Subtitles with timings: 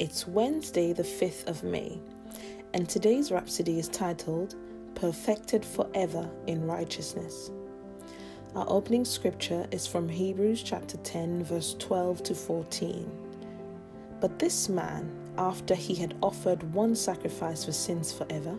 [0.00, 2.00] It's Wednesday, the 5th of May,
[2.72, 4.56] and today's Rhapsody is titled
[4.96, 7.52] Perfected Forever in Righteousness.
[8.56, 13.08] Our opening scripture is from Hebrews chapter 10, verse 12 to 14.
[14.20, 18.58] But this man, after he had offered one sacrifice for sins forever,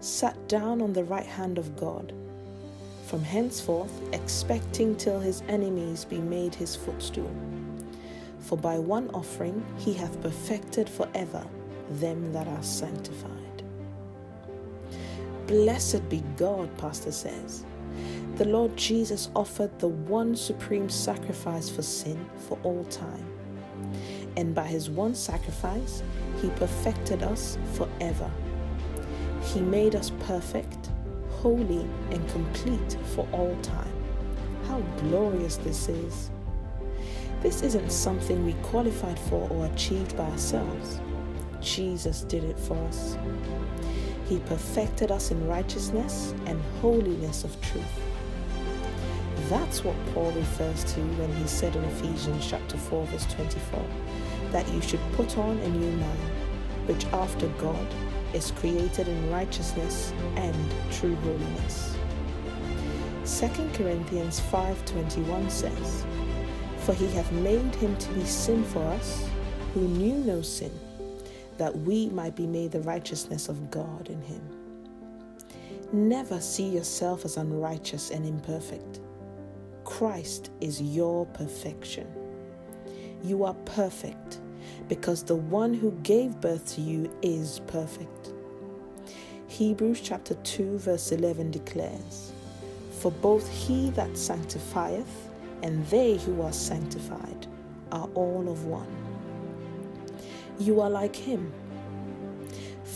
[0.00, 2.12] sat down on the right hand of God,
[3.06, 7.34] from henceforth expecting till his enemies be made his footstool.
[8.40, 11.46] For by one offering he hath perfected forever
[11.90, 13.62] them that are sanctified.
[15.46, 17.64] Blessed be God, Pastor says.
[18.36, 23.26] The Lord Jesus offered the one supreme sacrifice for sin for all time.
[24.36, 26.02] And by his one sacrifice,
[26.40, 28.30] he perfected us forever.
[29.42, 30.90] He made us perfect,
[31.30, 33.92] holy, and complete for all time.
[34.68, 36.30] How glorious this is!
[37.42, 41.00] This isn't something we qualified for or achieved by ourselves.
[41.60, 43.16] Jesus did it for us.
[44.26, 47.84] He perfected us in righteousness and holiness of truth.
[49.48, 53.84] That's what Paul refers to when he said in Ephesians chapter 4 verse 24
[54.52, 56.16] that you should put on a new man
[56.86, 57.86] which after God
[58.32, 60.54] is created in righteousness and
[60.92, 61.96] true holiness.
[63.24, 66.04] 2 Corinthians 5:21 says,
[66.80, 69.24] "For he hath made him to be sin for us
[69.74, 70.72] who knew no sin,
[71.58, 74.42] that we might be made the righteousness of God in him."
[75.92, 79.00] Never see yourself as unrighteous and imperfect.
[79.84, 82.06] Christ is your perfection.
[83.24, 84.38] You are perfect
[84.88, 88.32] because the one who gave birth to you is perfect.
[89.48, 92.32] Hebrews chapter 2, verse 11 declares,
[93.00, 95.29] For both he that sanctifieth
[95.62, 97.46] and they who are sanctified
[97.92, 98.88] are all of one.
[100.58, 101.52] You are like him.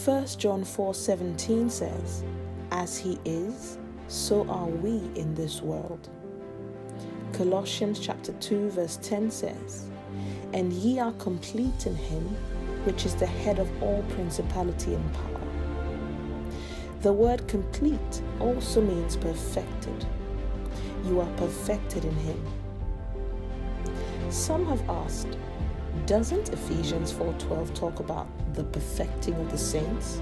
[0.04, 2.24] 1 John 4 17 says,
[2.70, 6.08] As he is, so are we in this world.
[7.32, 9.88] Colossians chapter 2 verse 10 says,
[10.52, 12.22] And ye are complete in him,
[12.84, 15.34] which is the head of all principality and power.
[17.00, 20.06] The word complete also means perfected.
[21.04, 22.40] You are perfected in him.
[24.30, 25.36] Some have asked,
[26.06, 30.20] doesn't Ephesians 4:12 talk about the perfecting of the saints,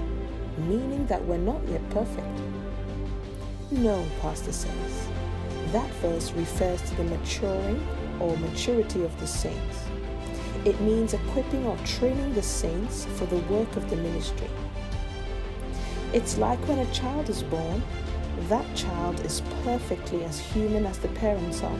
[0.57, 2.39] meaning that we're not yet perfect?
[3.71, 5.07] No, pastor says.
[5.71, 7.85] That verse refers to the maturing
[8.19, 9.77] or maturity of the saints.
[10.65, 14.49] It means equipping or training the saints for the work of the ministry.
[16.13, 17.81] It's like when a child is born,
[18.49, 21.79] that child is perfectly as human as the parents are.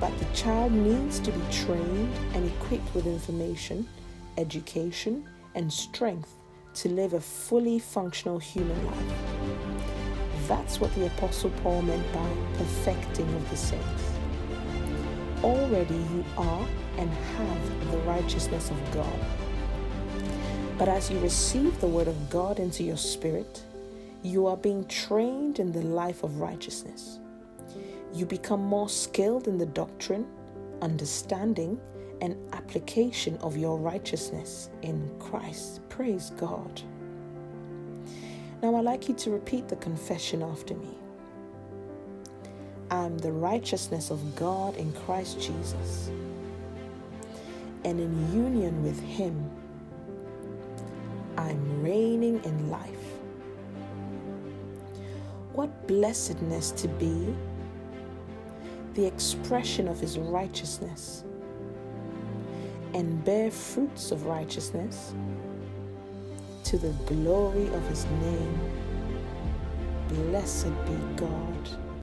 [0.00, 3.88] But the child needs to be trained and equipped with information,
[4.36, 6.34] education, and strength
[6.74, 9.18] to live a fully functional human life.
[10.48, 14.12] That's what the Apostle Paul meant by perfecting of the saints.
[15.42, 16.66] Already you are
[16.98, 19.20] and have the righteousness of God.
[20.76, 23.62] But as you receive the Word of God into your spirit,
[24.24, 27.20] you are being trained in the life of righteousness.
[28.14, 30.26] You become more skilled in the doctrine,
[30.80, 31.78] understanding,
[32.22, 35.86] and application of your righteousness in Christ.
[35.90, 36.80] Praise God.
[38.62, 40.88] Now, I'd like you to repeat the confession after me.
[42.90, 46.10] I am the righteousness of God in Christ Jesus,
[47.84, 49.50] and in union with Him,
[51.36, 53.13] I'm reigning in life.
[55.54, 57.34] What blessedness to be
[58.94, 61.24] the expression of His righteousness
[62.94, 65.14] and bear fruits of righteousness
[66.62, 68.60] to the glory of his name.
[70.08, 71.83] Blessed be God.